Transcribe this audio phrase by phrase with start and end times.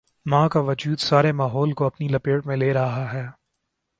[0.25, 3.27] ماں کا وجودسارے ماحول کو اپنی لپیٹ میں لے رہا ہے۔